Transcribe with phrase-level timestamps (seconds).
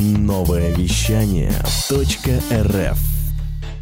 [0.00, 1.52] Новое вещание
[1.90, 2.98] .рф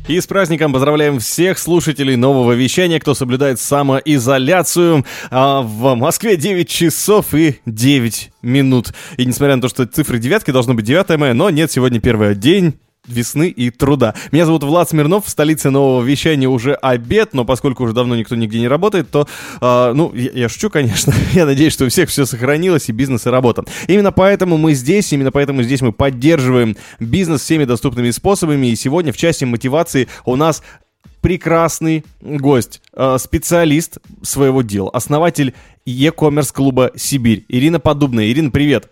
[0.08, 5.04] и с праздником поздравляем всех слушателей нового вещания, кто соблюдает самоизоляцию.
[5.30, 8.94] А в Москве 9 часов и 9 минут.
[9.18, 12.34] И несмотря на то, что цифры девятки должно быть 9 мая, но нет, сегодня первый
[12.34, 12.78] день
[13.08, 14.14] весны и труда.
[14.32, 18.36] Меня зовут Влад Смирнов, в столице нового вещания уже обед, но поскольку уже давно никто
[18.36, 19.26] нигде не работает, то,
[19.60, 23.26] э, ну, я, я шучу, конечно, я надеюсь, что у всех все сохранилось, и бизнес,
[23.26, 23.64] и работа.
[23.86, 29.12] Именно поэтому мы здесь, именно поэтому здесь мы поддерживаем бизнес всеми доступными способами, и сегодня
[29.12, 30.62] в части мотивации у нас
[31.20, 35.54] прекрасный гость, э, специалист своего дела, основатель
[35.84, 38.30] e-commerce клуба «Сибирь» Ирина Подубная.
[38.30, 38.90] Ирина, привет!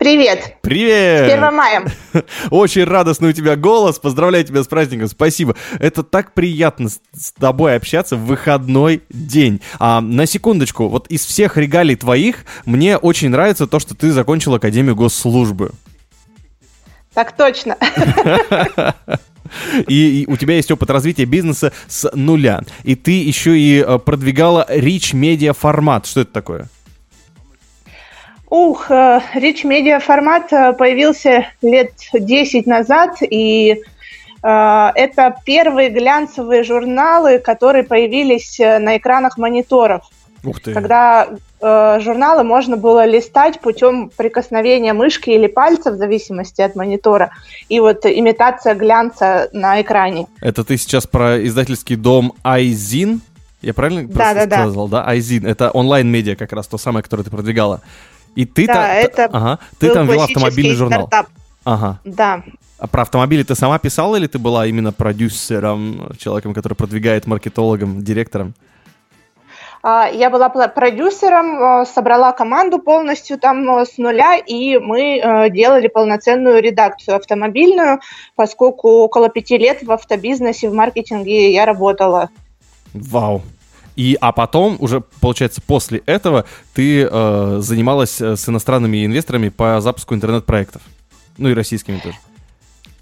[0.00, 0.56] Привет!
[0.62, 1.28] Привет!
[1.28, 1.84] С 1 мая!
[2.50, 3.98] Очень радостный у тебя голос.
[3.98, 5.08] Поздравляю тебя с праздником.
[5.08, 5.54] Спасибо.
[5.78, 9.60] Это так приятно с тобой общаться в выходной день.
[9.78, 14.54] А, на секундочку, вот из всех регалий твоих мне очень нравится то, что ты закончил
[14.54, 15.72] Академию госслужбы.
[17.12, 17.76] Так точно.
[19.88, 22.62] И, и у тебя есть опыт развития бизнеса с нуля.
[22.84, 26.06] И ты еще и э, продвигала Rich Media формат.
[26.06, 26.68] Что это такое?
[28.50, 33.80] Ух, Rich Media формат э, появился лет 10 назад, и
[34.42, 40.02] э, это первые глянцевые журналы, которые появились э, на экранах мониторов.
[40.42, 40.74] Ух ты.
[40.74, 41.28] Когда
[41.60, 47.30] э, журналы можно было листать путем прикосновения мышки или пальца, в зависимости от монитора,
[47.68, 50.26] и вот имитация глянца на экране.
[50.40, 53.20] Это ты сейчас про издательский дом Айзин?
[53.62, 55.06] Я правильно да, да, сказал, да?
[55.06, 55.46] Айзин.
[55.46, 57.82] Это онлайн-медиа как раз, то самое, которое ты продвигала.
[58.34, 61.06] И ты, да, та, это ага, ты там вела автомобильный журнал.
[61.06, 61.32] Стартап.
[61.64, 62.00] Ага.
[62.04, 62.42] Да.
[62.78, 68.02] А про автомобили ты сама писала или ты была именно продюсером, человеком, который продвигает маркетологом,
[68.02, 68.54] директором?
[69.82, 75.50] А, я была продюсером, э, собрала команду полностью там э, с нуля, и мы э,
[75.50, 78.00] делали полноценную редакцию автомобильную,
[78.36, 82.28] поскольку около пяти лет в автобизнесе, в маркетинге я работала.
[82.92, 83.42] Вау,
[83.96, 89.80] и, а потом, уже, получается, после этого ты э, занималась э, с иностранными инвесторами по
[89.80, 90.82] запуску интернет-проектов.
[91.38, 92.16] Ну и российскими тоже.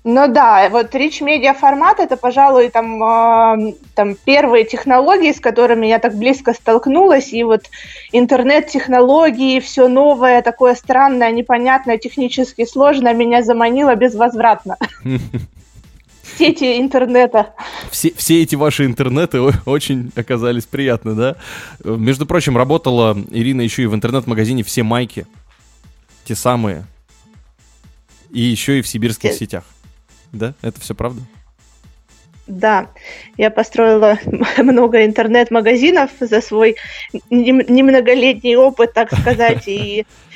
[0.04, 5.86] Ну да, вот Rich Media формат это, пожалуй, там, э, там первые технологии, с которыми
[5.86, 7.62] я так близко столкнулась, и вот
[8.12, 14.78] интернет-технологии, все новое, такое странное, непонятное, технически сложное меня заманило безвозвратно.
[16.36, 17.54] сети интернета.
[17.90, 21.36] Все, все эти ваши интернеты очень оказались приятны, да?
[21.84, 25.26] Между прочим, работала Ирина еще и в интернет-магазине «Все майки».
[26.24, 26.84] Те самые.
[28.30, 29.38] И еще и в сибирских Все.
[29.38, 29.64] сетях.
[30.32, 30.54] Да?
[30.60, 31.22] Это все правда?
[32.46, 32.88] Да,
[33.36, 34.18] я построила
[34.58, 36.76] много интернет-магазинов за свой
[37.30, 40.06] немноголетний опыт, так сказать, и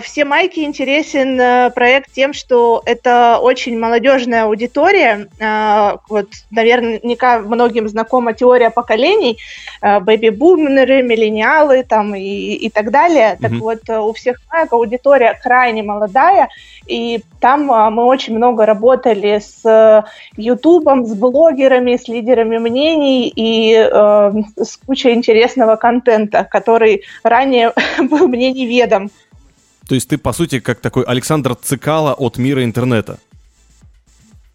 [0.00, 5.28] все майки интересен э, проект тем, что это очень молодежная аудитория.
[5.40, 9.38] А, вот, наверняка многим знакома теория поколений,
[9.80, 13.32] а, бэби-бумеры, миллениалы там и, и так далее.
[13.32, 13.42] Mm-hmm.
[13.42, 16.48] Так вот, э, у всех майк аудитория крайне молодая,
[16.86, 20.02] и там мы очень много работали с э,
[20.36, 28.28] Ютубом, с блогерами, с лидерами мнений и э, с кучей интересного контента, который ранее был
[28.28, 29.10] мне неведом.
[29.88, 33.18] То есть ты, по сути, как такой Александр Цикало от мира интернета.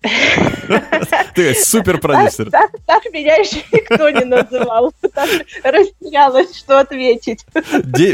[1.36, 2.50] Ты супер продюсер.
[2.50, 4.94] Так, так, так меня еще никто не называл.
[5.14, 5.30] Так
[5.64, 7.46] растерялась, что ответить.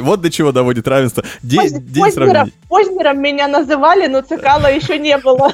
[0.01, 1.23] Вот до чего доводит равенство.
[1.41, 5.53] День, Поз, день Познером, Познером меня называли, но Цикала еще не было.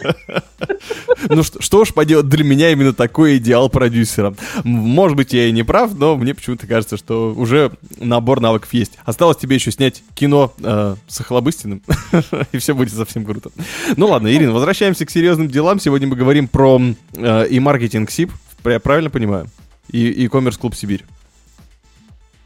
[1.30, 4.34] Ну что, что ж поделать, для меня именно такой идеал продюсера.
[4.64, 8.94] Может быть, я и не прав, но мне почему-то кажется, что уже набор навыков есть.
[9.06, 11.84] Осталось тебе еще снять кино э, с Охлобыстиным,
[12.52, 13.52] и все будет совсем круто.
[13.98, 15.80] Ну ладно, Ирина, возвращаемся к серьезным делам.
[15.80, 16.82] Сегодня мы говорим про
[17.14, 18.32] э, и маркетинг СИП,
[18.66, 19.48] я правильно понимаю?
[19.90, 21.04] И e-commerce клуб Сибирь.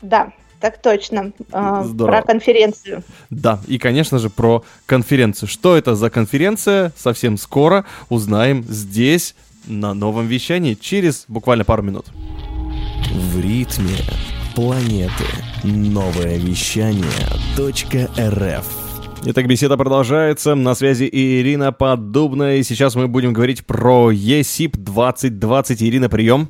[0.01, 1.31] Да, так точно.
[1.51, 2.17] Э, Здорово.
[2.17, 3.03] Про конференцию.
[3.29, 5.47] Да, и, конечно же, про конференцию.
[5.47, 6.91] Что это за конференция?
[6.95, 9.35] Совсем скоро узнаем здесь,
[9.67, 12.07] на новом вещании, через буквально пару минут.
[13.13, 13.97] В ритме
[14.55, 15.25] планеты.
[15.63, 17.05] Новое вещание
[17.57, 18.86] .рф
[19.25, 20.55] Итак, беседа продолжается.
[20.55, 22.57] На связи Ирина Поддубная.
[22.57, 25.83] И сейчас мы будем говорить про ЕСИП 2020.
[25.83, 26.49] Ирина, прием.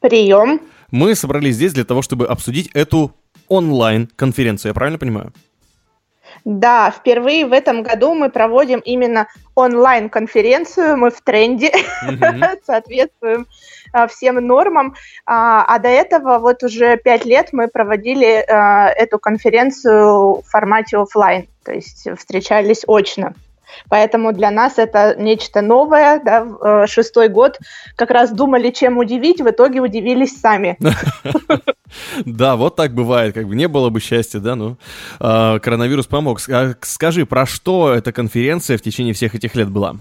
[0.00, 0.60] Прием.
[0.90, 3.14] Мы собрались здесь для того, чтобы обсудить эту
[3.48, 4.70] онлайн-конференцию.
[4.70, 5.32] Я правильно понимаю?
[6.44, 10.96] Да, впервые в этом году мы проводим именно онлайн-конференцию.
[10.98, 11.72] Мы в тренде,
[12.06, 12.58] mm-hmm.
[12.66, 13.46] соответствуем
[14.08, 14.94] всем нормам.
[15.26, 20.98] А, а до этого вот уже пять лет мы проводили а, эту конференцию в формате
[20.98, 23.34] офлайн, то есть встречались очно.
[23.88, 26.20] Поэтому для нас это нечто новое.
[26.24, 26.46] Да?
[26.62, 27.58] Э, шестой год
[27.96, 30.78] как раз думали, чем удивить, в итоге удивились сами.
[32.24, 34.76] Да, вот так бывает, как бы не было бы счастья, да, ну,
[35.20, 36.40] а, коронавирус помог.
[36.50, 39.96] А скажи, про что эта конференция в течение всех этих лет была?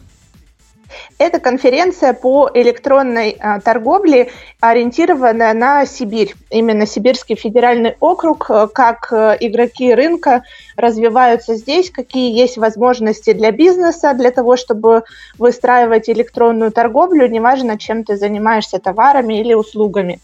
[1.18, 6.36] Это конференция по электронной а, торговле, ориентированная на Сибирь.
[6.50, 10.44] Именно Сибирский федеральный округ, а, как а, игроки рынка
[10.76, 15.04] развиваются здесь, какие есть возможности для бизнеса, для того, чтобы
[15.38, 20.20] выстраивать электронную торговлю, неважно, чем ты занимаешься, товарами или услугами.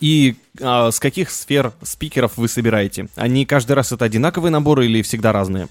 [0.00, 3.08] И а, с каких сфер спикеров вы собираете?
[3.16, 5.68] Они каждый раз это одинаковые наборы или всегда разные?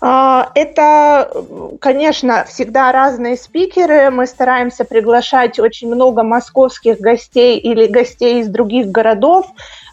[0.00, 1.30] А, это,
[1.80, 4.10] конечно, всегда разные спикеры.
[4.10, 9.46] Мы стараемся приглашать очень много московских гостей или гостей из других городов,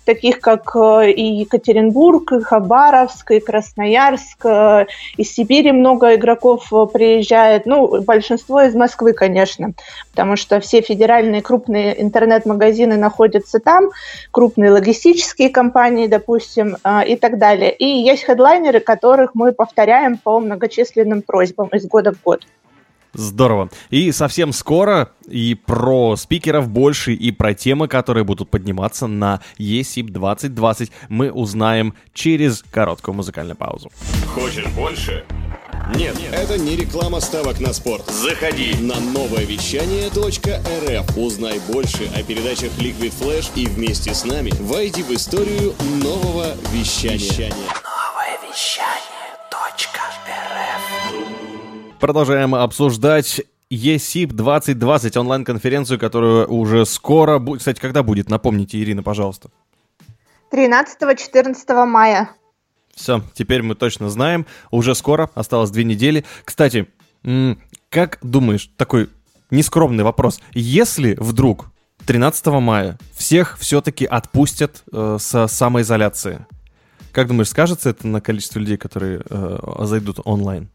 [0.05, 4.45] таких как э, и Екатеринбург, и Хабаровск, и Красноярск.
[4.45, 4.85] Э,
[5.17, 7.65] из Сибири много игроков э, приезжает.
[7.65, 9.73] Ну, большинство из Москвы, конечно,
[10.11, 13.89] потому что все федеральные крупные интернет-магазины находятся там,
[14.31, 17.73] крупные логистические компании, допустим, и так далее.
[17.73, 22.41] И есть хедлайнеры, которых мы повторяем по многочисленным просьбам из года в год.
[23.13, 23.69] Здорово.
[23.89, 30.09] И совсем скоро и про спикеров больше, и про темы, которые будут подниматься на ESIP
[30.09, 33.91] 2020 мы узнаем через короткую музыкальную паузу.
[34.33, 35.23] Хочешь больше?
[35.95, 38.09] Нет, Нет, это не реклама ставок на спорт.
[38.09, 41.17] Заходи на новое вещание .рф.
[41.17, 47.53] Узнай больше о передачах Liquid Flash и вместе с нами войди в историю нового вещания.
[47.53, 49.12] Новое вещание.
[52.03, 57.59] Продолжаем обсуждать ESIP 2020, онлайн-конференцию, которую уже скоро будет.
[57.59, 58.29] Кстати, когда будет?
[58.29, 59.51] Напомните, Ирина, пожалуйста.
[60.51, 62.31] 13-14 мая.
[62.93, 64.45] Все, теперь мы точно знаем.
[64.69, 66.25] Уже скоро, осталось две недели.
[66.43, 66.89] Кстати,
[67.87, 69.09] как думаешь, такой
[69.49, 70.41] нескромный вопрос.
[70.51, 71.71] Если вдруг
[72.05, 76.45] 13 мая всех все-таки отпустят э, с самоизоляции,
[77.13, 80.69] как думаешь, скажется это на количество людей, которые э, зайдут онлайн?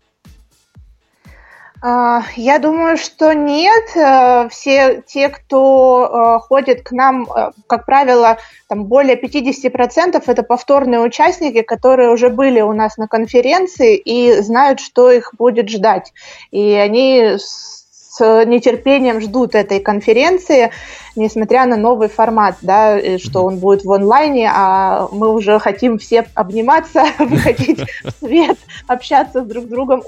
[1.81, 3.85] А, я думаю, что нет.
[3.95, 8.39] Э, все те, кто э, ходит к нам, э, как правило,
[8.69, 14.81] там более 50% это повторные участники, которые уже были у нас на конференции и знают,
[14.81, 16.13] что их будет ждать.
[16.51, 17.79] И они с
[18.21, 20.73] нетерпением ждут этой конференции,
[21.15, 26.27] несмотря на новый формат, да, что он будет в онлайне, а мы уже хотим все
[26.35, 28.59] обниматься, выходить в свет,
[28.89, 30.03] общаться друг с другом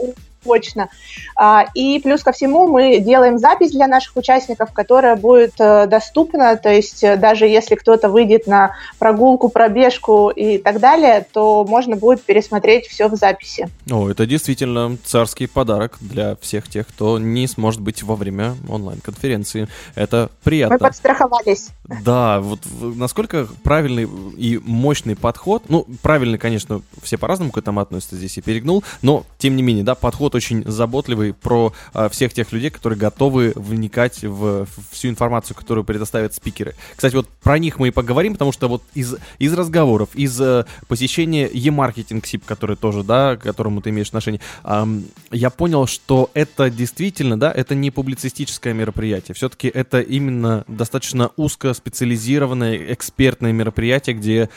[0.45, 0.89] точно.
[1.37, 6.57] А, и плюс ко всему мы делаем запись для наших участников, которая будет э, доступна,
[6.57, 11.97] то есть э, даже если кто-то выйдет на прогулку, пробежку и так далее, то можно
[11.97, 13.69] будет пересмотреть все в записи.
[13.91, 19.69] О, это действительно царский подарок для всех тех, кто не сможет быть во время онлайн-конференции.
[19.95, 20.75] Это приятно.
[20.75, 21.71] Мы подстраховались.
[22.05, 28.17] Да, вот насколько правильный и мощный подход, ну, правильный, конечно, все по-разному к этому относятся,
[28.17, 32.33] здесь и перегнул, но, тем не менее, да, подход подход очень заботливый про а, всех
[32.33, 36.75] тех людей, которые готовы вникать в, в всю информацию, которую предоставят спикеры.
[36.95, 40.65] Кстати, вот про них мы и поговорим, потому что вот из, из разговоров, из э,
[40.89, 46.31] посещения e-маркетинг СИП, который тоже, да, к которому ты имеешь отношение, эм, я понял, что
[46.35, 49.35] это действительно, да, это не публицистическое мероприятие.
[49.35, 54.49] Все-таки это именно достаточно узко специализированное экспертное мероприятие, где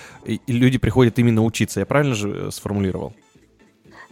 [0.47, 1.79] люди приходят именно учиться.
[1.79, 3.13] Я правильно же э, сформулировал?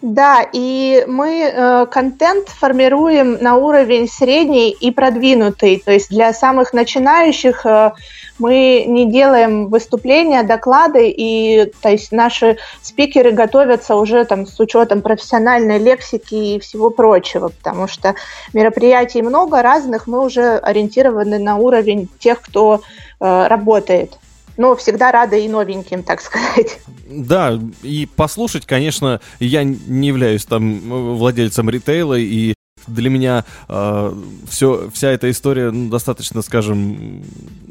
[0.01, 5.81] Да, и мы э, контент формируем на уровень средний и продвинутый.
[5.85, 7.91] То есть для самых начинающих э,
[8.39, 15.03] мы не делаем выступления, доклады, и то есть наши спикеры готовятся уже там с учетом
[15.03, 18.15] профессиональной лексики и всего прочего, потому что
[18.53, 22.81] мероприятий много разных, мы уже ориентированы на уровень тех, кто
[23.19, 24.17] э, работает
[24.57, 26.79] но всегда рада и новеньким, так сказать.
[27.09, 32.53] Да, и послушать, конечно, я не являюсь там владельцем ритейла, и
[32.87, 34.13] для меня э,
[34.47, 37.23] все, вся эта история ну, достаточно, скажем,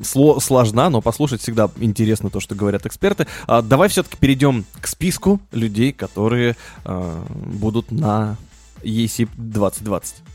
[0.02, 3.26] сло, сложна, но послушать всегда интересно то, что говорят эксперты.
[3.46, 8.36] А, давай все-таки перейдем к списку людей, которые э, будут на
[8.82, 10.29] ESIP 2020.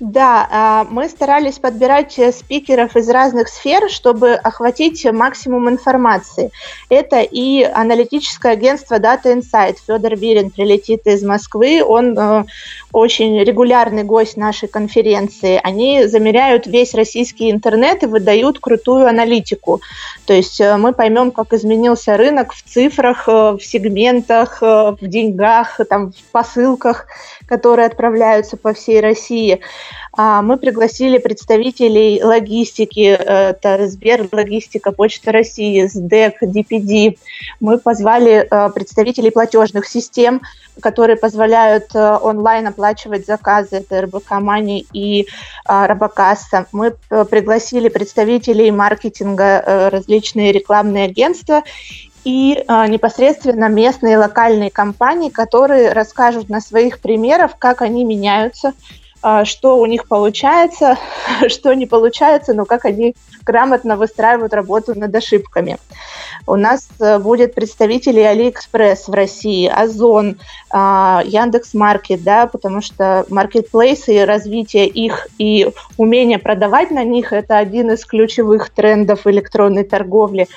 [0.00, 6.50] Да, а, мы старались подбирать э, спикеров из разных сфер, чтобы охватить максимум информации.
[6.88, 9.76] Это и аналитическое агентство Data Insight.
[9.86, 11.80] Федор Вирин прилетит из Москвы.
[11.84, 12.44] Он э,
[12.92, 15.60] очень регулярный гость нашей конференции.
[15.62, 19.80] Они замеряют весь российский интернет и выдают крутую аналитику.
[20.26, 26.10] То есть э, мы поймем, как изменился рынок в цифрах, в сегментах, в деньгах, там,
[26.10, 27.06] в посылках,
[27.46, 29.60] которые отправляются по всей России.
[30.12, 37.18] А, мы пригласили представителей логистики, это Сбер, логистика, Почта России, СДЭК, DPD.
[37.60, 40.42] Мы позвали э, представителей платежных систем,
[40.80, 45.26] которые позволяют э, онлайн оплачивать заказы, это РБК Мани и
[45.64, 46.66] а, Робокасса.
[46.72, 51.62] Мы э, пригласили представителей маркетинга, различные рекламные агентства
[52.24, 58.72] и а, непосредственно местные локальные компании, которые расскажут на своих примерах, как они меняются,
[59.44, 60.98] что у них получается,
[61.48, 63.14] что не получается, но как они
[63.44, 65.78] грамотно выстраивают работу над ошибками.
[66.46, 70.38] У нас э, будет представители Алиэкспресс в России, Озон,
[70.70, 77.56] а, Яндекс.Маркет, да, потому что маркетплейсы и развитие их и умение продавать на них– это
[77.56, 80.48] один из ключевых трендов электронной торговли.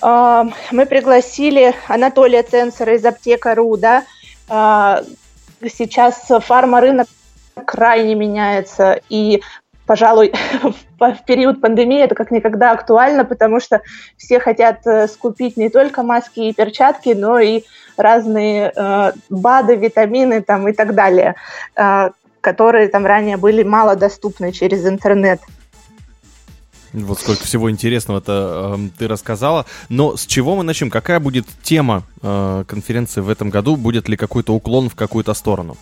[0.00, 4.04] А, мы пригласили Анатолия Ценсора из Аптека.ру, да,
[5.68, 7.06] сейчас фарма-рынок
[7.66, 9.42] крайне меняется, и
[9.86, 10.32] пожалуй,
[10.98, 13.82] в период пандемии это как никогда актуально, потому что
[14.16, 17.62] все хотят э, скупить не только маски и перчатки, но и
[17.96, 21.34] разные э, БАДы, витамины там, и так далее,
[21.76, 25.40] э, которые там ранее были мало доступны через интернет.
[26.92, 29.64] Вот сколько всего интересного-то э, ты рассказала.
[29.88, 30.90] Но с чего мы начнем?
[30.90, 33.76] Какая будет тема э, конференции в этом году?
[33.76, 35.76] Будет ли какой-то уклон в какую-то сторону?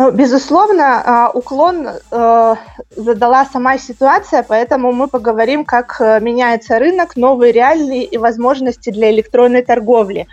[0.00, 2.54] Ну, безусловно, а, уклон э,
[2.96, 9.10] задала сама ситуация, поэтому мы поговорим, как э, меняется рынок, новые реалии и возможности для
[9.10, 10.26] электронной торговли.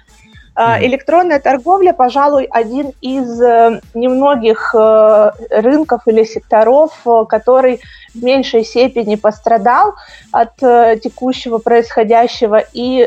[0.55, 0.85] Mm.
[0.85, 6.93] Электронная торговля, пожалуй, один из э, немногих рынков или секторов,
[7.27, 7.81] который
[8.15, 9.95] в меньшей степени пострадал
[10.31, 10.55] от
[11.01, 13.05] текущего происходящего и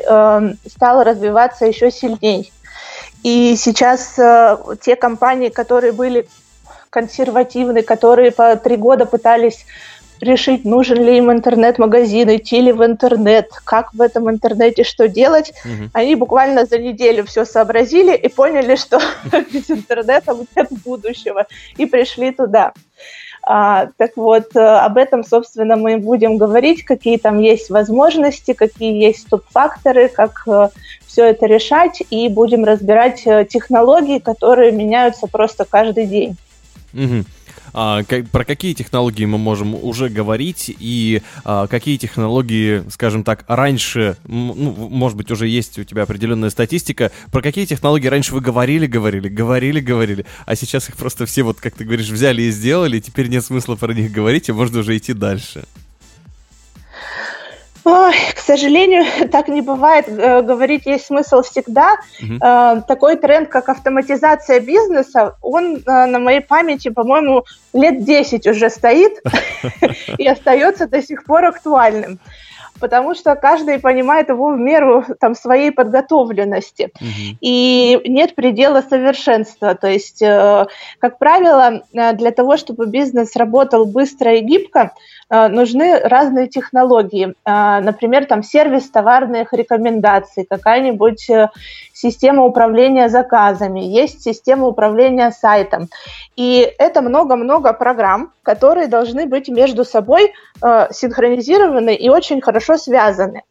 [0.67, 2.45] стал развиваться еще сильнее.
[3.23, 4.15] И сейчас
[4.81, 6.27] те компании, которые были
[6.91, 9.65] консервативны, которые по три года пытались
[10.21, 15.53] решить, нужен ли им интернет-магазин, идти ли в интернет, как в этом интернете что делать.
[15.65, 15.91] Угу.
[15.95, 19.01] Они буквально за неделю все сообразили и поняли, что
[19.53, 22.73] без интернета нет будущего, и пришли туда.
[23.43, 29.03] А, так вот, э, об этом, собственно, мы будем говорить, какие там есть возможности, какие
[29.03, 30.69] есть стоп-факторы, как э,
[31.07, 36.37] все это решать, и будем разбирать э, технологии, которые меняются просто каждый день.
[36.93, 37.25] Угу.
[37.73, 43.45] А, как, про какие технологии мы можем уже говорить и а, какие технологии, скажем так,
[43.47, 48.41] раньше, ну, может быть, уже есть у тебя определенная статистика, про какие технологии раньше вы
[48.41, 52.51] говорили, говорили, говорили, говорили, а сейчас их просто все, вот как ты говоришь, взяли и
[52.51, 55.65] сделали, и теперь нет смысла про них говорить, и можно уже идти дальше.
[57.85, 60.07] Ой, к сожалению, так не бывает.
[60.09, 61.97] Э, говорить есть смысл всегда.
[62.23, 62.83] Угу.
[62.87, 69.13] Такой тренд, как автоматизация бизнеса, он э, на моей памяти, по-моему, лет 10 уже стоит
[70.19, 72.19] и остается до сих пор актуальным
[72.81, 76.91] потому что каждый понимает его в меру там, своей подготовленности.
[76.99, 77.37] Угу.
[77.41, 79.75] И нет предела совершенства.
[79.75, 80.67] То есть, э,
[80.99, 84.93] как правило, для того, чтобы бизнес работал быстро и гибко,
[85.31, 87.35] нужны разные технологии.
[87.45, 91.49] Э, например, там сервис товарных рекомендаций, какая-нибудь э,
[91.93, 95.89] система управления заказами, есть система управления сайтом.
[96.37, 100.33] И это много-много программ, которые должны быть между собой
[100.63, 103.43] э, синхронизированы и очень хорошо связаны.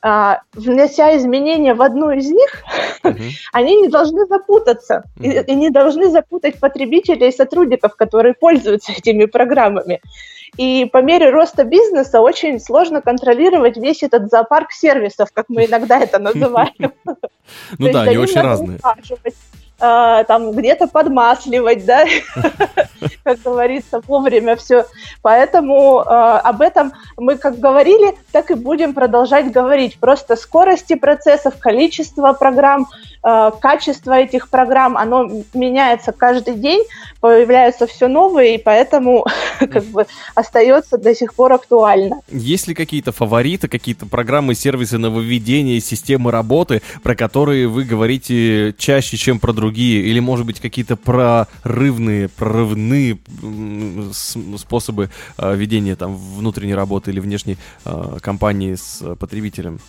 [0.00, 2.62] Внося изменения в одну из них,
[3.02, 3.20] uh-huh.
[3.52, 5.44] они не должны запутаться uh-huh.
[5.44, 10.00] и, и не должны запутать потребителей и сотрудников, которые пользуются этими программами.
[10.56, 15.98] И по мере роста бизнеса очень сложно контролировать весь этот зоопарк сервисов, как мы иногда
[15.98, 16.92] это называем.
[17.78, 18.78] Ну да, они очень разные
[19.80, 22.04] э, там где-то подмасливать, да,
[23.24, 24.86] как говорится, вовремя все.
[25.22, 29.98] Поэтому э, об этом мы как говорили, так и будем продолжать говорить.
[29.98, 32.88] Просто скорости процессов, количество программ,
[33.22, 36.84] э, качество этих программ, оно меняется каждый день,
[37.20, 39.24] появляются все новые, и поэтому
[39.70, 42.20] как бы остается до сих пор актуально.
[42.28, 49.16] Есть ли какие-то фавориты, какие-то программы, сервисы нововведения, системы работы, про которые вы говорите чаще,
[49.16, 50.02] чем про другие?
[50.02, 53.18] Или, может быть, какие-то прорывные, прорывные
[54.12, 59.80] способы э, ведения там внутренней работы или внешней э, компании с потребителем?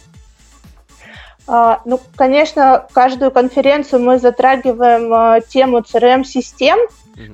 [1.52, 6.78] А, ну, конечно, каждую конференцию мы затрагиваем а, тему CRM-систем,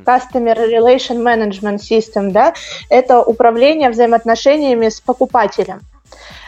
[0.06, 2.54] Customer Relation Management System, да,
[2.90, 5.82] это управление взаимоотношениями с покупателем.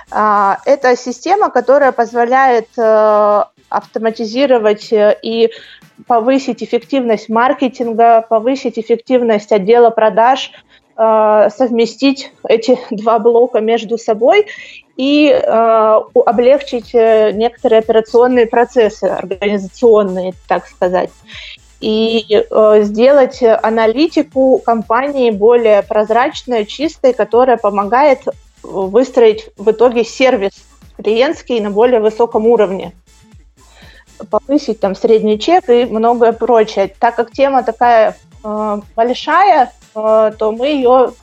[0.09, 5.51] А, это система, которая позволяет э, автоматизировать э, и
[6.07, 10.51] повысить эффективность маркетинга, повысить эффективность отдела продаж,
[10.95, 14.47] э, совместить эти два блока между собой
[14.95, 21.11] и облегчить некоторые операционные процессы, организационные, так сказать
[21.79, 28.21] и э, сделать аналитику компании более прозрачной, чистой, которая помогает
[28.63, 30.53] выстроить в итоге сервис
[30.97, 32.93] клиентский на более высоком уровне
[34.29, 36.93] повысить там средний чек и многое прочее.
[36.99, 41.13] Так как тема такая э, большая, э, то мы ее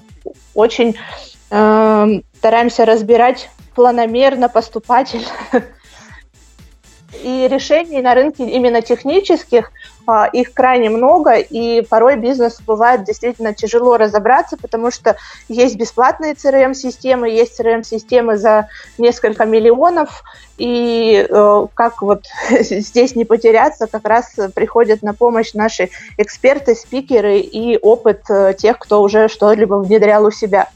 [0.55, 0.97] очень
[1.51, 5.27] э, стараемся разбирать планомерно, поступательно.
[7.23, 9.71] И решений на рынке именно технических
[10.33, 15.17] их крайне много, и порой бизнес бывает действительно тяжело разобраться, потому что
[15.49, 18.69] есть бесплатные CRM-системы, есть CRM-системы за
[18.99, 20.23] несколько миллионов,
[20.57, 22.25] и э, как вот
[22.61, 28.79] здесь не потеряться, как раз приходят на помощь наши эксперты, спикеры и опыт э, тех,
[28.79, 30.69] кто уже что-либо внедрял у себя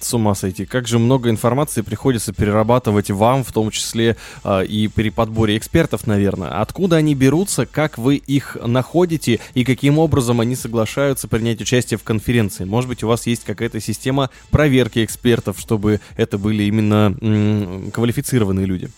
[0.00, 0.66] с ума сойти.
[0.66, 6.06] Как же много информации приходится перерабатывать вам, в том числе э, и при подборе экспертов,
[6.06, 6.60] наверное.
[6.60, 12.04] Откуда они берутся, как вы их находите и каким образом они соглашаются принять участие в
[12.04, 12.64] конференции?
[12.64, 18.66] Может быть, у вас есть какая-то система проверки экспертов, чтобы это были именно м- квалифицированные
[18.66, 18.90] люди?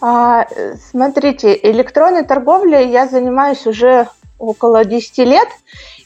[0.00, 0.46] А,
[0.90, 4.06] смотрите, электронной торговлей я занимаюсь уже
[4.38, 5.48] около 10 лет.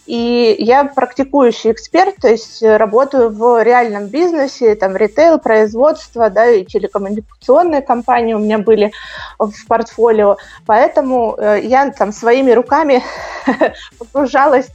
[0.04, 6.50] И я практикующий эксперт, то есть э, работаю в реальном бизнесе, там ритейл, производство, да,
[6.50, 8.92] и телекоммуникационные компании у меня были
[9.38, 10.38] в портфолио.
[10.66, 13.00] Поэтому э, я там своими руками
[13.98, 14.66] погружалась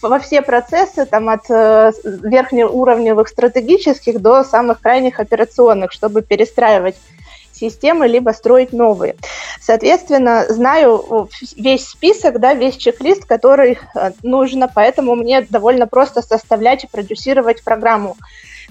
[0.00, 6.94] во все процессы, там от э, верхнеуровневых стратегических до самых крайних операционных, чтобы перестраивать
[7.54, 9.16] системы, либо строить новые.
[9.60, 16.84] Соответственно, знаю весь список, да, весь чек-лист, который э, нужно, поэтому мне довольно просто составлять
[16.84, 18.16] и продюсировать программу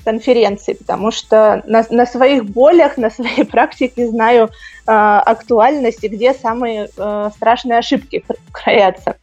[0.03, 6.33] конференции, потому что на, на своих болях, на своей практике знаю э, актуальность и где
[6.33, 9.15] самые э, страшные ошибки кроятся.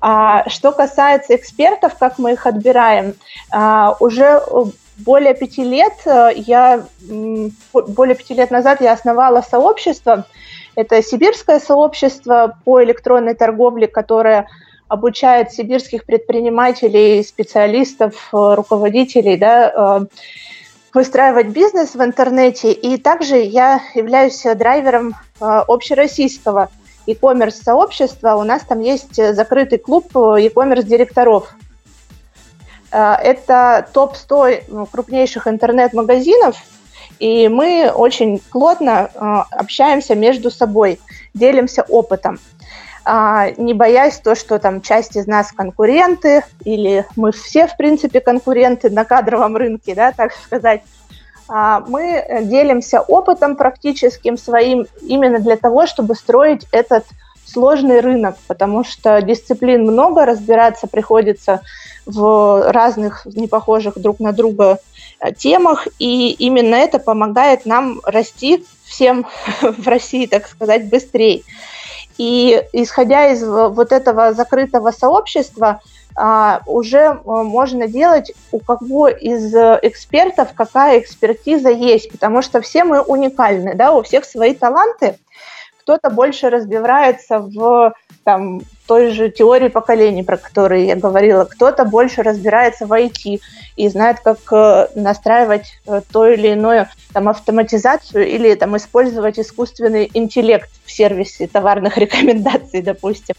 [0.00, 3.14] А, что касается экспертов, как мы их отбираем,
[3.52, 4.40] э, уже
[4.98, 6.84] более пяти лет э, я
[7.72, 10.26] более пяти лет назад я основала сообщество.
[10.74, 14.46] Это сибирское сообщество по электронной торговле, которое
[14.88, 20.06] обучает сибирских предпринимателей, специалистов, э, руководителей, да, э,
[20.94, 22.72] выстраивать бизнес в интернете.
[22.72, 26.70] И также я являюсь драйвером общероссийского
[27.06, 28.36] e-commerce сообщества.
[28.36, 31.54] У нас там есть закрытый клуб e-commerce директоров
[32.96, 36.56] это топ-100 ну, крупнейших интернет-магазинов,
[37.18, 39.18] и мы очень плотно э,
[39.50, 40.98] общаемся между собой,
[41.34, 42.38] делимся опытом,
[43.04, 48.20] а, не боясь то, что там часть из нас конкуренты, или мы все, в принципе,
[48.20, 50.82] конкуренты на кадровом рынке, да, так сказать.
[51.48, 57.04] А, мы делимся опытом практическим своим именно для того, чтобы строить этот
[57.46, 61.60] сложный рынок, потому что дисциплин много, разбираться приходится
[62.04, 64.78] в разных, не похожих друг на друга
[65.20, 69.26] э, темах, и именно это помогает нам расти всем
[69.62, 71.42] в России, так сказать, быстрее.
[72.18, 75.80] И исходя из вот этого закрытого сообщества,
[76.18, 82.84] а, уже э, можно делать у кого из экспертов какая экспертиза есть, потому что все
[82.84, 85.18] мы уникальны, да, у всех свои таланты,
[85.86, 87.94] кто-то больше разбирается в
[88.24, 93.40] там, той же теории поколений, про которые я говорила, кто-то больше разбирается в IT
[93.76, 100.10] и знает, как э, настраивать э, то или иное там, автоматизацию или там, использовать искусственный
[100.12, 103.36] интеллект в сервисе товарных рекомендаций, допустим.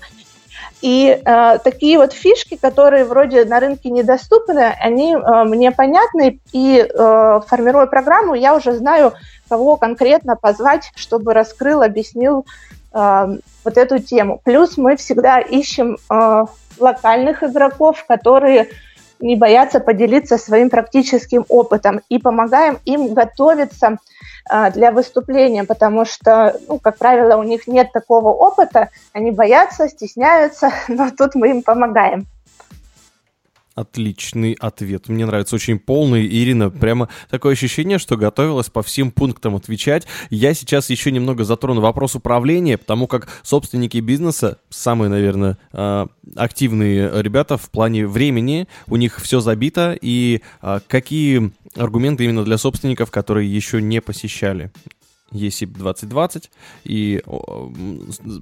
[0.82, 6.80] И э, такие вот фишки, которые вроде на рынке недоступны, они э, мне понятны, и
[6.80, 9.14] э, формируя программу, я уже знаю,
[9.48, 12.46] кого конкретно позвать, чтобы раскрыл, объяснил
[12.94, 14.42] э, вот эту тему.
[14.44, 16.46] Плюс мы всегда ищем э,
[16.80, 18.70] локальных игроков, которые
[19.20, 23.98] не боятся поделиться своим практическим опытом и помогаем им готовиться
[24.50, 29.90] а, для выступления, потому что, ну, как правило, у них нет такого опыта, они боятся,
[29.90, 32.28] стесняются, но тут мы им помогаем.
[33.78, 35.08] Отличный ответ.
[35.08, 36.26] Мне нравится очень полный.
[36.26, 40.08] Ирина, прямо такое ощущение, что готовилась по всем пунктам отвечать.
[40.32, 47.22] Я сейчас еще немного затрону вопрос управления, потому как собственники бизнеса, самые, наверное, а, активные
[47.22, 49.96] ребята в плане времени, у них все забито.
[50.02, 54.72] И а, какие аргументы именно для собственников, которые еще не посещали
[55.32, 56.50] ESIP 2020,
[56.84, 57.22] и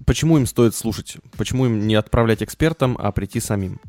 [0.06, 3.82] почему им стоит слушать, почему им не отправлять экспертам, а прийти самим?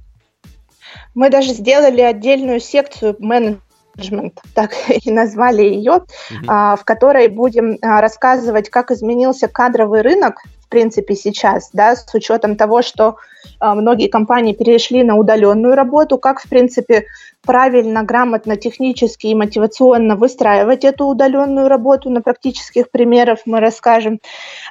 [1.14, 6.07] Мы даже сделали отдельную секцию менеджмент, так и назвали ее, угу.
[6.46, 12.57] в которой будем а, рассказывать, как изменился кадровый рынок, в принципе, сейчас, да, с учетом
[12.57, 13.16] того, что
[13.61, 17.05] а, многие компании перешли на удаленную работу, как, в принципе,
[17.44, 22.11] правильно, грамотно, технически и мотивационно выстраивать эту удаленную работу.
[22.11, 24.18] На практических примерах мы расскажем.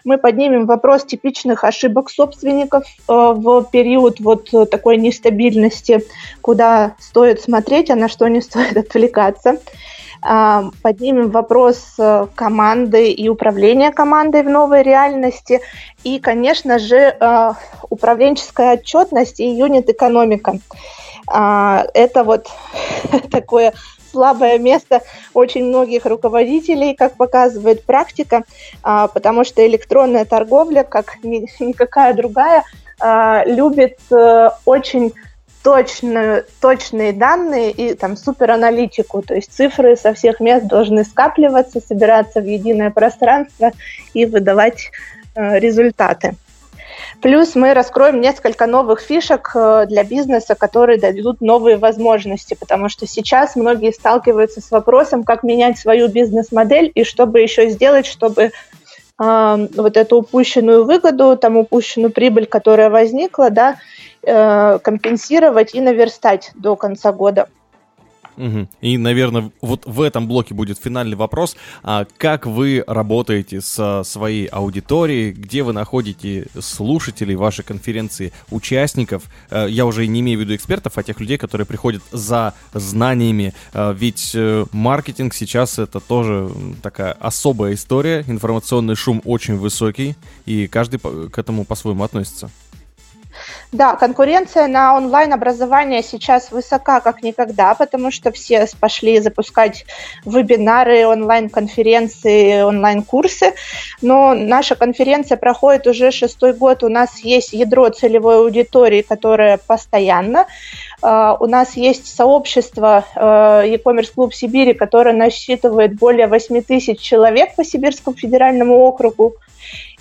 [0.03, 6.01] Мы поднимем вопрос типичных ошибок собственников э, в период вот такой нестабильности,
[6.41, 9.59] куда стоит смотреть, а на что не стоит отвлекаться
[10.21, 15.61] поднимем вопрос э, команды и управления командой в новой реальности
[16.03, 17.53] и, конечно же, э,
[17.89, 20.59] управленческая отчетность и юнит-экономика.
[21.27, 22.47] А, это вот
[23.31, 23.73] такое
[24.11, 25.01] слабое место
[25.33, 28.43] очень многих руководителей, как показывает практика,
[28.81, 32.63] а, потому что электронная торговля, как никакая другая,
[32.99, 35.13] а, любит э, очень
[35.65, 42.39] точную, точные данные и там супераналитику, то есть цифры со всех мест должны скапливаться, собираться
[42.39, 43.71] в единое пространство
[44.13, 44.91] и выдавать
[45.33, 46.35] э, результаты.
[47.19, 53.07] Плюс мы раскроем несколько новых фишек э, для бизнеса, которые дадут новые возможности, потому что
[53.07, 58.51] сейчас многие сталкиваются с вопросом, как менять свою бизнес-модель и что бы еще сделать, чтобы
[59.19, 63.77] э, вот эту упущенную выгоду, там упущенную прибыль, которая возникла, да,
[64.25, 67.47] компенсировать и наверстать до конца года.
[68.37, 68.67] Угу.
[68.81, 71.55] И, наверное, вот в этом блоке будет финальный вопрос.
[71.83, 75.31] А как вы работаете со своей аудиторией?
[75.31, 79.23] Где вы находите слушателей вашей конференции, участников?
[79.49, 83.53] Э, я уже не имею в виду экспертов, а тех людей, которые приходят за знаниями.
[83.73, 86.49] Э, ведь э, маркетинг сейчас это тоже
[86.81, 88.23] такая особая история.
[88.27, 92.49] Информационный шум очень высокий, и каждый к этому по-своему относится.
[93.71, 99.85] Да, конкуренция на онлайн-образование сейчас высока как никогда, потому что все пошли запускать
[100.25, 103.53] вебинары, онлайн-конференции, онлайн-курсы.
[104.01, 106.83] Но наша конференция проходит уже шестой год.
[106.83, 110.45] У нас есть ядро целевой аудитории, которая постоянно.
[111.01, 117.55] Uh, у нас есть сообщество uh, e-commerce клуб Сибири, которое насчитывает более 8 тысяч человек
[117.55, 119.35] по Сибирскому федеральному округу.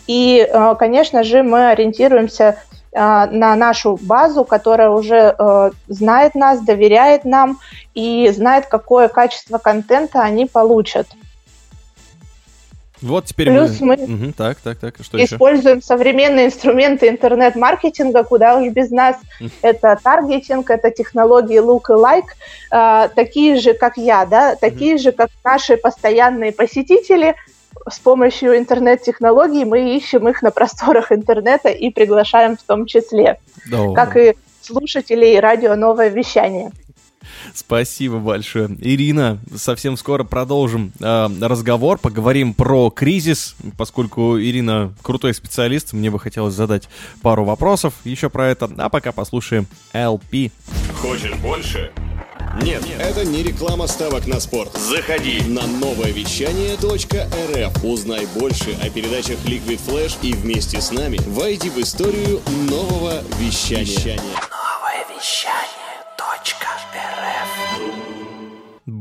[0.07, 6.61] И, uh, конечно же, мы ориентируемся а, на нашу базу, которая уже э, знает нас,
[6.61, 7.59] доверяет нам
[7.95, 11.09] и знает, какое качество контента они получат.
[13.05, 15.87] Вот теперь Плюс мы, мы угу, так, так, так, что используем еще?
[15.87, 19.17] современные инструменты интернет-маркетинга, куда уж без нас.
[19.61, 22.31] Это таргетинг, это технологии look и like,
[22.71, 27.35] э, такие же, как я, да, такие же, как наши постоянные посетители,
[27.89, 33.39] с помощью интернет-технологий мы ищем их на просторах интернета и приглашаем в том числе,
[33.71, 33.93] да.
[33.95, 36.73] как и слушателей радио «Новое вещание».
[37.55, 38.69] Спасибо большое.
[38.81, 46.19] Ирина, совсем скоро продолжим э, разговор, поговорим про кризис, поскольку Ирина крутой специалист, мне бы
[46.19, 46.89] хотелось задать
[47.23, 50.53] пару вопросов еще про это, а пока послушаем LP.
[51.01, 51.93] Хочешь больше?
[52.63, 54.77] Нет, это не реклама ставок на спорт.
[54.77, 57.85] Заходи на новое вещание .рф.
[57.85, 64.19] Узнай больше о передачах Liquid Flash и вместе с нами войди в историю нового вещания.
[64.21, 65.85] Новое вещание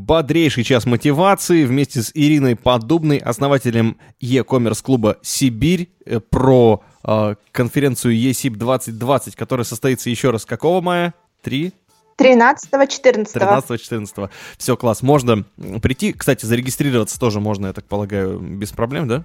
[0.03, 8.15] бодрейший час мотивации вместе с Ириной Подобной, основателем e-commerce клуба «Сибирь», э, про э, конференцию
[8.15, 11.13] ESIP 2020, которая состоится еще раз какого мая?
[11.41, 11.73] Три?
[12.17, 13.33] 13-14.
[13.33, 14.29] 13-14.
[14.57, 15.01] Все, класс.
[15.01, 15.43] Можно
[15.81, 16.13] прийти.
[16.13, 19.23] Кстати, зарегистрироваться тоже можно, я так полагаю, без проблем, да?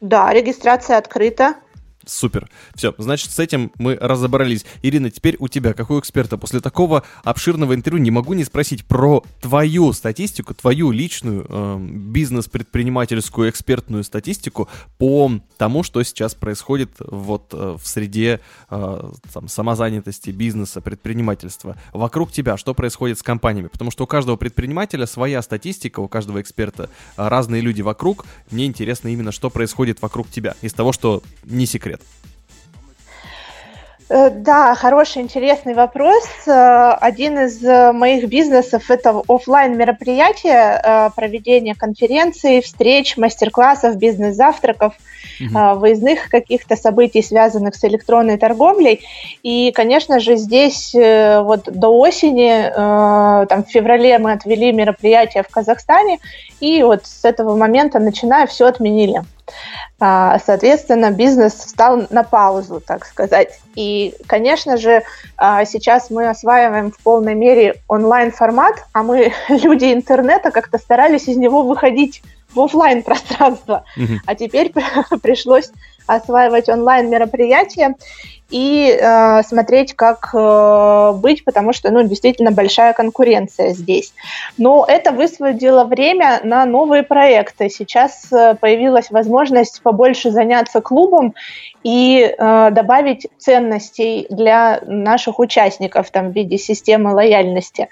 [0.00, 1.54] Да, регистрация открыта.
[2.06, 2.48] Супер.
[2.74, 4.64] Все, значит, с этим мы разобрались.
[4.82, 8.84] Ирина, теперь у тебя, как у эксперта, после такого обширного интервью не могу не спросить
[8.84, 17.48] про твою статистику, твою личную э, бизнес-предпринимательскую экспертную статистику по тому, что сейчас происходит вот
[17.52, 18.40] э, в среде
[18.70, 21.76] э, там, самозанятости, бизнеса, предпринимательства.
[21.92, 23.68] Вокруг тебя что происходит с компаниями?
[23.68, 28.26] Потому что у каждого предпринимателя своя статистика, у каждого эксперта э, разные люди вокруг.
[28.50, 31.93] Мне интересно именно, что происходит вокруг тебя, из того, что не секрет.
[34.10, 36.24] Э, да, хороший, интересный вопрос.
[36.46, 44.94] Э, один из э, моих бизнесов– это офлайн мероприятия, проведение конференций, встреч, мастер-классов, бизнес-завтраков,
[45.40, 45.78] угу.
[45.78, 49.00] выездных каких-то событий, связанных с электронной торговлей.
[49.42, 56.18] И, конечно же, здесь вот до осени, там в феврале мы отвели мероприятие в Казахстане,
[56.60, 59.22] и вот с этого момента, начиная, все отменили.
[60.00, 63.60] А, соответственно, бизнес встал на паузу, так сказать.
[63.74, 65.02] И, конечно же,
[65.36, 71.36] а, сейчас мы осваиваем в полной мере онлайн-формат, а мы, люди интернета, как-то старались из
[71.36, 72.22] него выходить
[72.54, 73.84] в офлайн пространство.
[73.96, 74.18] Mm-hmm.
[74.26, 74.72] А теперь
[75.22, 75.70] пришлось
[76.06, 77.94] осваивать онлайн мероприятия
[78.54, 84.14] и э, смотреть, как э, быть, потому что, ну, действительно большая конкуренция здесь.
[84.58, 87.68] Но это высвободило время на новые проекты.
[87.68, 91.34] Сейчас э, появилась возможность побольше заняться клубом
[91.82, 97.88] и э, добавить ценностей для наших участников там, в виде системы лояльности.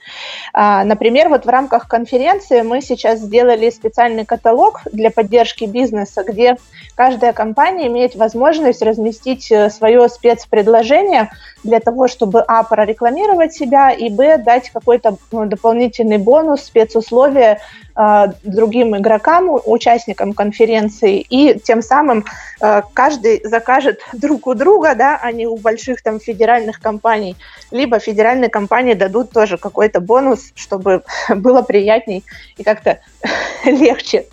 [0.55, 6.57] А, например, вот в рамках конференции мы сейчас сделали специальный каталог для поддержки бизнеса, где
[6.95, 10.09] каждая компания имеет возможность разместить э, свое
[10.53, 11.31] спецпредложение
[11.65, 17.61] для того, чтобы, а, прорекламировать себя, и, б, дать какой-то ну, дополнительный бонус, спецусловия
[17.97, 22.25] э, другим игрокам, участникам конференции, и тем самым
[22.61, 27.37] э, каждый закажет друг у друга, да, а не у больших там федеральных компаний,
[27.71, 31.03] либо федеральные компании дадут тоже какой-то бонус, чтобы
[31.35, 32.25] было приятней
[32.59, 32.99] и как-то
[33.65, 34.27] легче.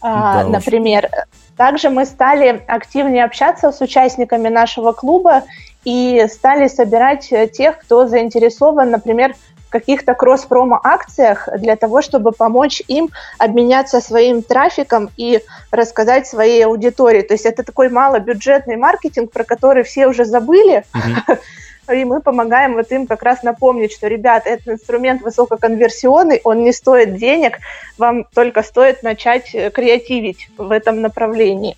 [0.00, 1.10] А, да например,
[1.58, 5.42] также мы стали активнее общаться с участниками нашего клуба
[5.84, 9.34] и стали собирать э, тех, кто заинтересован, например,
[9.66, 15.42] в каких-то кросс-промо-акциях для того, чтобы помочь им обменяться своим трафиком и
[15.72, 17.22] рассказать своей аудитории.
[17.22, 21.38] То есть это такой малобюджетный маркетинг, про который все уже забыли, mm-hmm.
[21.92, 26.72] и мы помогаем вот им как раз напомнить, что, ребят, этот инструмент высококонверсионный, он не
[26.72, 27.58] стоит денег,
[27.96, 31.76] вам только стоит начать э, креативить в этом направлении.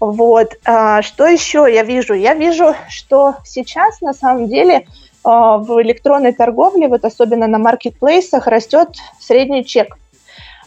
[0.00, 0.54] Вот.
[0.64, 2.14] А, что еще я вижу?
[2.14, 4.86] Я вижу, что сейчас на самом деле
[5.24, 9.98] а, в электронной торговле, вот особенно на маркетплейсах, растет средний чек–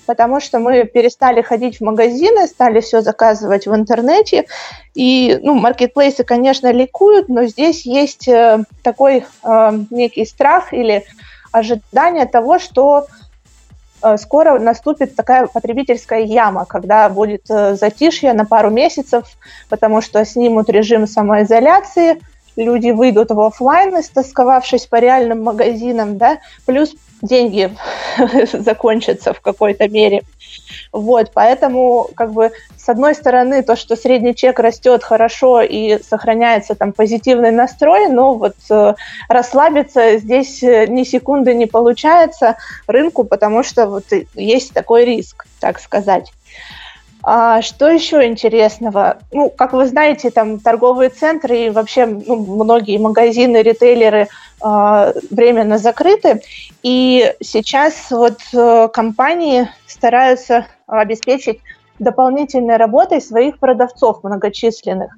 [0.06, 4.46] потому что мы перестали ходить в магазины, стали все заказывать в интернете.
[4.94, 11.04] И, ну, маркетплейсы, конечно, ликуют, но здесь есть э, такой э, некий страх или
[11.52, 13.08] ожидание того, что
[14.02, 19.26] э, скоро наступит такая потребительская яма, когда будет э, затишье на пару месяцев,
[19.70, 22.22] потому что снимут режим самоизоляции,
[22.56, 27.76] люди выйдут в офлайн, истосковавшись по реальным магазинам, да, плюс деньги
[28.54, 30.24] закончатся в какой-то мере.
[30.92, 36.76] Вот, поэтому, как бы, с одной стороны, то, что средний чек растет хорошо и сохраняется
[36.76, 38.94] там позитивный настрой, но вот э,
[39.30, 42.58] расслабиться здесь э, ни секунды не получается
[42.88, 46.32] рынку, потому что вот есть такой риск, так сказать.
[47.24, 49.20] А что еще интересного?
[49.32, 54.28] Ну, как вы знаете, там торговые центры и вообще ну, многие магазины, ритейлеры
[54.64, 56.42] э, временно закрыты.
[56.82, 61.60] И сейчас вот э, компании стараются обеспечить
[62.00, 65.14] дополнительной работой своих продавцов многочисленных.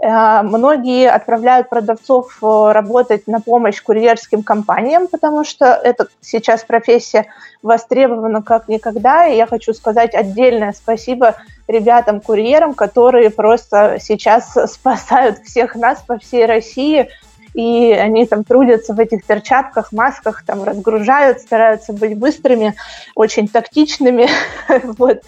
[0.00, 7.26] Э, многие отправляют продавцов э, работать на помощь курьерским компаниям, потому что это сейчас профессия
[7.62, 9.26] востребована как никогда.
[9.26, 16.46] И я хочу сказать отдельное спасибо ребятам-курьерам, которые просто сейчас спасают всех нас по всей
[16.46, 17.08] России,
[17.54, 22.74] и они там трудятся в этих перчатках, масках, там разгружают, стараются быть быстрыми,
[23.16, 24.28] очень тактичными,
[24.96, 25.22] вот,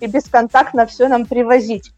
[0.00, 1.92] и бесконтактно все нам привозить.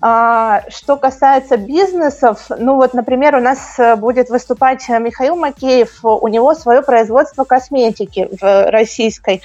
[0.00, 6.28] А, что касается бизнесов, ну вот, например, у нас э, будет выступать Михаил Макеев, у
[6.28, 9.42] него свое производство косметики в российской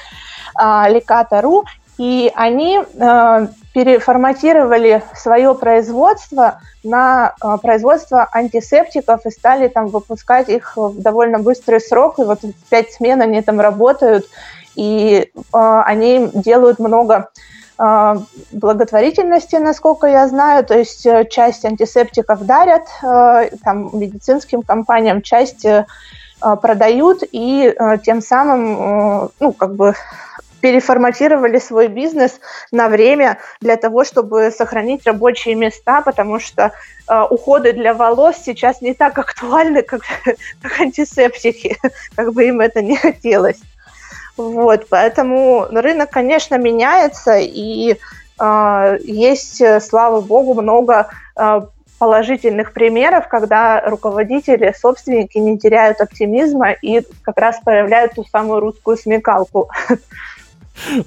[0.56, 1.66] а, Леката.ру,
[1.98, 10.76] и они э, переформатировали свое производство на э, производство антисептиков и стали там выпускать их
[10.76, 12.20] в довольно быстрый срок.
[12.20, 14.26] И вот в пять смен они там работают,
[14.76, 17.63] и э, они делают много э,
[18.52, 25.66] благотворительности, насколько я знаю, то есть э, часть антисептиков дарят э, там, медицинским компаниям, часть
[25.66, 25.86] э,
[26.40, 29.96] продают и тем самым, ну, как бы
[30.60, 32.40] переформатировали свой бизнес
[32.72, 36.74] на время для того, чтобы сохранить рабочие места, потому что
[37.30, 40.02] уходы для волос сейчас не так актуальны, как,
[40.62, 41.78] как антисептики,
[42.16, 43.62] как бы им это не хотелось.
[44.38, 47.98] Вот, поэтому рынок, конечно, меняется, и
[48.40, 51.62] э, есть, слава богу, много э,
[52.04, 58.98] положительных примеров, когда руководители, собственники не теряют оптимизма и как раз проявляют ту самую русскую
[58.98, 59.70] смекалку.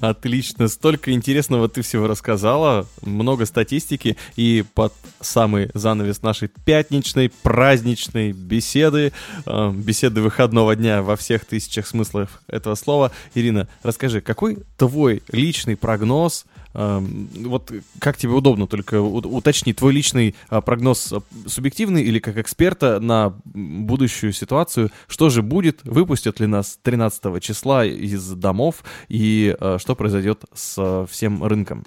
[0.01, 8.31] Отлично, столько интересного ты всего рассказала, много статистики, и под самый занавес нашей пятничной, праздничной
[8.31, 9.13] беседы,
[9.45, 13.11] э, беседы выходного дня во всех тысячах смыслов этого слова.
[13.33, 16.45] Ирина, расскажи, какой твой личный прогноз
[16.77, 22.99] вот как тебе удобно, только уточни, твой личный а, прогноз а, субъективный или как эксперта
[22.99, 29.77] на будущую ситуацию, что же будет, выпустят ли нас 13 числа из домов и а,
[29.79, 31.83] что произойдет с всем рынком?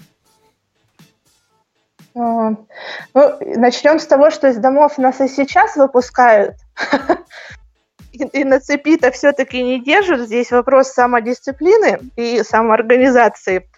[2.13, 2.67] Ну,
[3.13, 6.55] начнем с того, что из домов нас и сейчас выпускают.
[8.11, 10.27] И, и на цепи-то все-таки не держат.
[10.27, 13.69] Здесь вопрос самодисциплины и самоорганизации.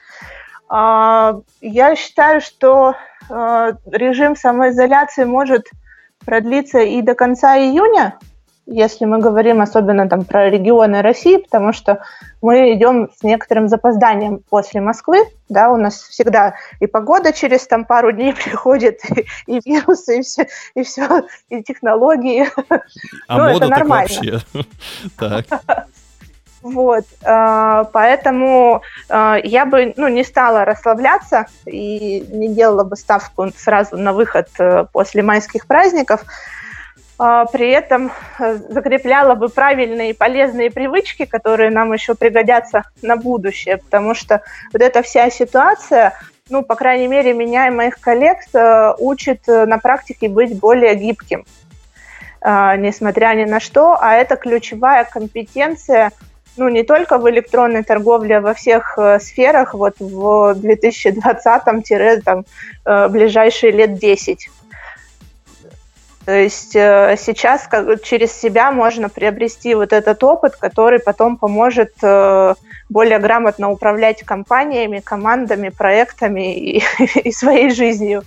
[0.76, 2.96] А, я считаю, что
[3.30, 5.68] а, режим самоизоляции может
[6.26, 8.18] продлиться и до конца июня,
[8.66, 12.02] если мы говорим особенно там про регионы России, потому что
[12.42, 17.86] мы идем с некоторым запозданием после Москвы, да, у нас всегда и погода через там
[17.86, 22.48] пару дней приходит, и, и вирусы, и все, и все, и технологии.
[23.28, 24.10] А ну, мода это нормально.
[24.10, 24.40] вообще.
[25.20, 25.46] Так.
[26.64, 33.50] Вот, э, поэтому э, я бы ну, не стала расслабляться и не делала бы ставку
[33.56, 36.24] сразу на выход э, после майских праздников.
[37.16, 38.12] При этом
[38.70, 44.42] закрепляла бы правильные и полезные привычки, которые нам еще пригодятся на будущее, потому что
[44.74, 46.14] вот эта вся ситуация,
[46.50, 48.40] ну, по крайней мере, меня и моих коллег
[48.98, 51.46] учит на практике быть более гибким,
[52.42, 56.12] несмотря ни на что, а это ключевая компетенция–
[56.58, 62.46] ну, не только в электронной торговле, а во всех э, сферах вот в 2020-там
[62.86, 64.50] э, ближайшие лет 10.
[66.26, 71.94] То есть э, сейчас как, через себя можно приобрести вот этот опыт, который потом поможет
[72.90, 76.84] более грамотно управлять компаниями, командами, проектами и,
[77.24, 78.24] и своей жизнью.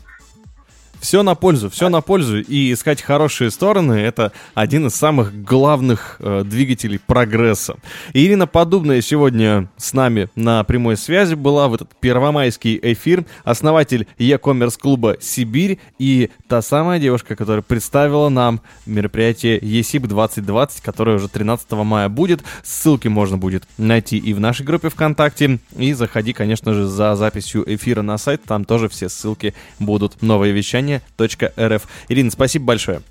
[1.01, 2.41] Все на пользу, все на пользу.
[2.41, 7.77] И искать хорошие стороны— это один из самых главных э, двигателей прогресса.
[8.13, 13.25] Ирина Подубная сегодня с нами на прямой связи была в этот первомайский эфир.
[13.45, 21.17] Основатель e-commerce клуба «Сибирь» и та самая девушка, которая представила нам мероприятие ESIP 2020, которое
[21.17, 22.43] уже 13 мая будет.
[22.65, 25.59] Ссылки можно будет найти и в нашей группе ВКонтакте.
[25.77, 28.43] И заходи, конечно же, за записью эфира на сайт.
[28.45, 30.23] Там тоже все ссылки будут.
[30.23, 31.89] Новое вещание образования.рф.
[32.09, 33.03] Ирина, спасибо большое.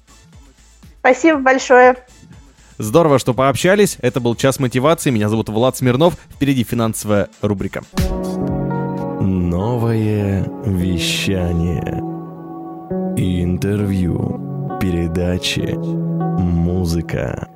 [1.00, 1.96] Спасибо большое.
[2.78, 3.98] Здорово, что пообщались.
[4.02, 5.10] Это был «Час мотивации».
[5.10, 6.16] Меня зовут Влад Смирнов.
[6.34, 7.84] Впереди финансовая рубрика.
[9.22, 12.02] Новое вещание.
[13.18, 14.78] Интервью.
[14.82, 15.74] Передачи.
[16.38, 17.48] Музыка